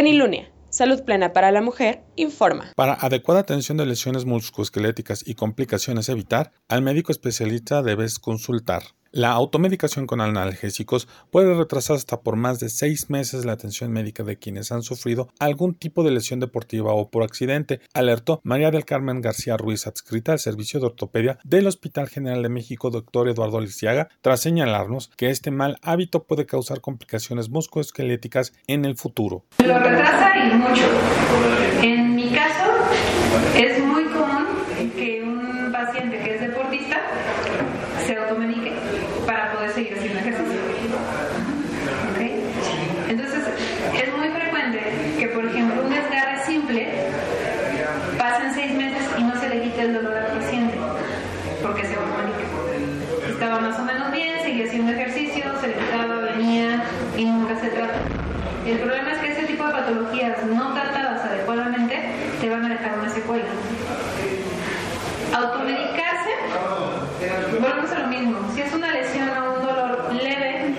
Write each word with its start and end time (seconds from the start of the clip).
Plenilunea. 0.00 0.50
Salud 0.70 1.02
plena 1.04 1.34
para 1.34 1.52
la 1.52 1.60
mujer, 1.60 2.00
informa. 2.16 2.72
Para 2.74 2.94
adecuada 2.94 3.40
atención 3.40 3.76
de 3.76 3.84
lesiones 3.84 4.24
musculoesqueléticas 4.24 5.22
y 5.28 5.34
complicaciones 5.34 6.08
evitar, 6.08 6.52
al 6.68 6.80
médico 6.80 7.12
especialista 7.12 7.82
debes 7.82 8.18
consultar. 8.18 8.82
La 9.12 9.32
automedicación 9.32 10.06
con 10.06 10.20
analgésicos 10.20 11.08
puede 11.32 11.52
retrasar 11.52 11.96
hasta 11.96 12.20
por 12.20 12.36
más 12.36 12.60
de 12.60 12.68
seis 12.68 13.10
meses 13.10 13.44
la 13.44 13.50
atención 13.50 13.90
médica 13.90 14.22
de 14.22 14.38
quienes 14.38 14.70
han 14.70 14.84
sufrido 14.84 15.28
algún 15.40 15.74
tipo 15.74 16.04
de 16.04 16.12
lesión 16.12 16.38
deportiva 16.38 16.92
o 16.92 17.10
por 17.10 17.24
accidente, 17.24 17.80
alertó 17.92 18.40
María 18.44 18.70
del 18.70 18.84
Carmen 18.84 19.20
García 19.20 19.56
Ruiz, 19.56 19.88
adscrita 19.88 20.30
al 20.30 20.38
Servicio 20.38 20.78
de 20.78 20.86
Ortopedia 20.86 21.40
del 21.42 21.66
Hospital 21.66 22.08
General 22.08 22.40
de 22.40 22.50
México, 22.50 22.90
doctor 22.90 23.28
Eduardo 23.28 23.58
Lisiaga, 23.58 24.10
tras 24.20 24.42
señalarnos 24.42 25.10
que 25.16 25.30
este 25.30 25.50
mal 25.50 25.78
hábito 25.82 26.22
puede 26.22 26.46
causar 26.46 26.80
complicaciones 26.80 27.50
musculoesqueléticas 27.50 28.52
en 28.68 28.84
el 28.84 28.96
futuro. 28.96 29.44
Lo 29.58 29.76
retrasa 29.76 30.38
y 30.38 30.54
mucho. 30.54 30.84
En 31.82 32.14
mi 32.14 32.30
caso, 32.30 32.70
es 33.56 33.84
muy 33.84 34.04
común 34.04 34.46
que 34.94 35.20
un 35.20 35.72
paciente 35.72 36.16
que 36.22 36.36
es 36.36 36.40
deportista 36.42 37.00
se 38.06 38.16
automedique 38.16 38.72
para 39.26 39.52
poder 39.52 39.70
seguir 39.70 39.94
haciendo 39.96 40.18
ejercicio. 40.18 40.58
¿Okay? 42.12 42.42
Entonces, 43.08 43.44
es 43.94 44.16
muy 44.16 44.28
frecuente 44.30 44.80
que, 45.18 45.28
por 45.28 45.44
ejemplo, 45.46 45.84
un 45.84 45.90
desgarre 45.90 46.44
simple 46.44 46.88
pasen 48.18 48.54
seis 48.54 48.72
meses 48.72 49.02
y 49.18 49.22
el 49.80 49.94
dolor 49.94 50.16
al 50.16 50.38
paciente 50.38 50.78
porque 51.62 51.84
se 51.84 51.94
automedica. 51.94 53.30
Estaba 53.30 53.60
más 53.60 53.78
o 53.78 53.84
menos 53.84 54.12
bien, 54.12 54.42
seguía 54.42 54.66
haciendo 54.66 54.92
ejercicio, 54.92 55.44
se 55.60 55.68
le 55.68 55.74
quitaba, 55.74 56.16
venía 56.16 56.82
y 57.16 57.24
nunca 57.24 57.58
se 57.60 57.68
trata. 57.68 57.94
El 58.66 58.78
problema 58.78 59.12
es 59.12 59.18
que 59.18 59.32
ese 59.32 59.42
tipo 59.44 59.66
de 59.66 59.72
patologías 59.72 60.44
no 60.46 60.74
tratadas 60.74 61.24
adecuadamente 61.24 61.98
te 62.40 62.50
van 62.50 62.64
a 62.64 62.68
dejar 62.68 62.98
una 62.98 63.08
secuela. 63.08 63.44
Automedicarse, 65.32 66.30
volvemos 67.60 67.90
a 67.90 67.98
lo 68.00 68.06
mismo. 68.08 68.38
Si 68.54 68.60
es 68.60 68.72
una 68.74 68.92
lesión 68.92 69.28
o 69.30 69.54
un 69.54 69.66
dolor 69.66 70.12
leve, 70.12 70.74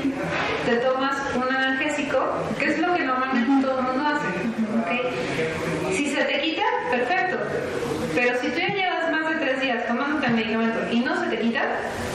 te 0.65 0.75
tomas 0.77 1.15
un 1.35 1.55
analgésico, 1.55 2.19
que 2.59 2.65
es 2.65 2.79
lo 2.79 2.93
que 2.93 3.03
normalmente 3.03 3.65
todo 3.65 3.79
el 3.79 3.85
mundo 3.85 4.03
hace. 4.09 5.95
Si 5.95 6.13
se 6.13 6.23
te 6.23 6.39
quita, 6.41 6.63
perfecto. 6.91 7.37
Pero 8.13 8.37
si 8.41 8.49
tú 8.49 8.59
ya 8.59 8.67
llevas 8.67 9.11
más 9.11 9.29
de 9.29 9.35
tres 9.35 9.61
días 9.61 9.87
tomándote 9.87 10.27
el 10.27 10.30
y 10.91 10.99
no 10.99 11.19
se 11.19 11.29
te 11.29 11.39
quita, 11.39 11.61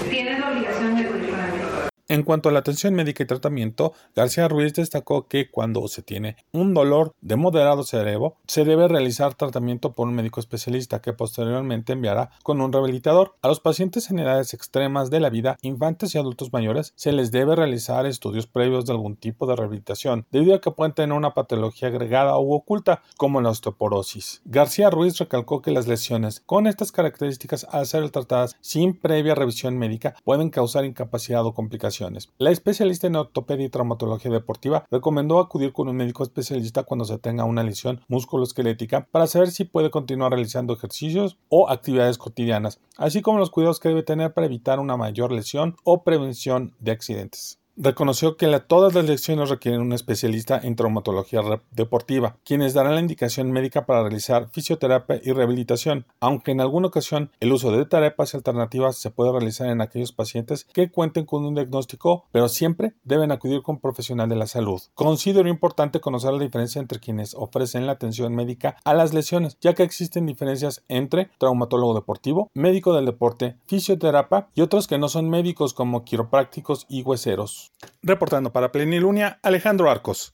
tienes 0.08 0.41
la 0.41 0.50
obligación 0.50 0.96
de 0.96 1.02
acudir 1.02 1.30
con 1.30 1.41
el. 1.41 1.95
En 2.08 2.22
cuanto 2.22 2.48
a 2.48 2.52
la 2.52 2.60
atención 2.60 2.94
médica 2.94 3.24
y 3.24 3.26
tratamiento, 3.26 3.92
García 4.14 4.46
Ruiz 4.46 4.72
destacó 4.74 5.26
que 5.26 5.50
cuando 5.50 5.88
se 5.88 6.02
tiene 6.02 6.36
un 6.52 6.72
dolor 6.72 7.16
de 7.20 7.34
moderado 7.34 7.82
cerebro, 7.82 8.36
se 8.46 8.64
debe 8.64 8.86
realizar 8.86 9.34
tratamiento 9.34 9.92
por 9.92 10.06
un 10.06 10.14
médico 10.14 10.38
especialista 10.38 11.00
que 11.00 11.12
posteriormente 11.12 11.94
enviará 11.94 12.30
con 12.44 12.60
un 12.60 12.72
rehabilitador. 12.72 13.34
A 13.42 13.48
los 13.48 13.58
pacientes 13.58 14.08
en 14.08 14.20
edades 14.20 14.54
extremas 14.54 15.10
de 15.10 15.18
la 15.18 15.30
vida, 15.30 15.58
infantes 15.62 16.14
y 16.14 16.18
adultos 16.18 16.52
mayores, 16.52 16.92
se 16.94 17.10
les 17.10 17.32
debe 17.32 17.56
realizar 17.56 18.06
estudios 18.06 18.46
previos 18.46 18.86
de 18.86 18.92
algún 18.92 19.16
tipo 19.16 19.48
de 19.48 19.56
rehabilitación, 19.56 20.27
debido 20.30 20.54
a 20.54 20.60
que 20.60 20.70
pueden 20.70 20.94
tener 20.94 21.16
una 21.16 21.34
patología 21.34 21.88
agregada 21.88 22.38
u 22.38 22.54
oculta, 22.54 23.02
como 23.16 23.40
la 23.40 23.50
osteoporosis. 23.50 24.42
García 24.44 24.90
Ruiz 24.90 25.18
recalcó 25.18 25.60
que 25.60 25.72
las 25.72 25.88
lesiones 25.88 26.38
con 26.46 26.68
estas 26.68 26.92
características, 26.92 27.66
al 27.68 27.84
ser 27.86 28.08
tratadas 28.10 28.54
sin 28.60 28.96
previa 28.96 29.34
revisión 29.34 29.77
médica, 29.77 30.14
pueden 30.22 30.50
causar 30.50 30.84
incapacidad 30.84 31.44
o 31.44 31.52
complicaciones 31.52 31.95
la 32.39 32.50
especialista 32.50 33.06
en 33.06 33.16
ortopedia 33.16 33.66
y 33.66 33.70
traumatología 33.70 34.30
deportiva 34.30 34.84
recomendó 34.91 35.39
acudir 35.39 35.72
con 35.72 35.89
un 35.89 35.97
médico 35.97 36.22
especialista 36.22 36.83
cuando 36.83 37.05
se 37.05 37.19
tenga 37.19 37.44
una 37.44 37.62
lesión 37.62 38.00
musculoesquelética 38.08 39.06
para 39.11 39.27
saber 39.27 39.50
si 39.50 39.64
puede 39.64 39.91
continuar 39.91 40.33
realizando 40.33 40.74
ejercicios 40.74 41.39
o 41.48 41.70
actividades 41.70 42.19
cotidianas, 42.19 42.80
así 42.97 43.22
como 43.22 43.39
los 43.39 43.50
cuidados 43.50 43.80
que 43.80 43.89
debe 43.89 44.02
tener 44.02 44.33
para 44.34 44.47
evitar 44.47 44.80
una 44.80 44.96
mayor 44.96 45.33
lesión 45.33 45.77
o 45.84 46.02
prevención 46.02 46.74
de 46.80 46.92
accidentes 46.92 47.58
reconoció 47.77 48.37
que 48.37 48.47
todas 48.61 48.95
las 48.95 49.05
lecciones 49.05 49.51
requieren 49.51 49.81
un 49.81 49.92
especialista 49.92 50.59
en 50.63 50.77
traumatología 50.77 51.42
deportiva, 51.70 52.37
quienes 52.45 52.75
darán 52.75 52.95
la 52.95 53.01
indicación 53.01 53.53
médica 53.53 53.87
para 53.87 54.03
realizar 54.03 54.48
fisioterapia 54.51 55.20
y 55.23 55.33
rehabilitación, 55.33 56.07
aunque 56.20 56.53
en 56.53 56.61
alguna 56.61 56.89
ocasión 56.89 57.31
el 57.41 57.53
uso 57.53 57.70
de 57.70 57.85
terapias 57.85 58.35
alternativas 58.35 58.97
se 58.97 59.11
puede 59.11 59.33
realizar 59.33 59.69
en 59.69 59.81
aquellos 59.81 60.13
pacientes 60.13 60.64
que 60.64 60.91
cuenten 60.91 61.27
con 61.27 61.45
un 61.45 61.55
diagnóstico, 61.55 62.25
pero 62.33 62.48
siempre 62.48 62.95
deben 63.05 63.33
acudir 63.33 63.63
con 63.63 63.77
un 63.77 63.81
profesional 63.81 64.29
de 64.29 64.37
la 64.37 64.47
salud. 64.47 64.81
Considero 64.95 65.48
importante 65.48 66.01
conocer 66.01 66.33
la 66.33 66.43
diferencia 66.43 66.81
entre 66.81 67.01
quienes 67.01 67.35
ofrecen 67.35 67.87
la 67.87 67.93
atención 67.93 68.35
médica 68.35 68.77
a 68.85 68.95
las 68.95 69.13
lesiones, 69.13 69.58
ya 69.61 69.75
que 69.75 69.83
existen 69.83 70.27
diferencias 70.27 70.83
entre 70.89 71.31
traumatólogo 71.39 71.95
deportivo, 71.95 72.51
médico 72.55 72.95
del 72.95 73.07
deporte, 73.07 73.57
fisioterapia 73.67 74.48
y 74.55 74.63
otros 74.63 74.87
que 74.87 74.98
no 74.98 75.08
son 75.08 75.29
médicos 75.29 75.75
como 75.75 76.05
quiroprácticos 76.05 76.87
y 76.89 77.03
hueseros. 77.03 77.65
Reportando 78.02 78.52
para 78.52 78.72
Plenilunia, 78.72 79.38
Alejandro 79.42 79.90
Arcos. 79.90 80.24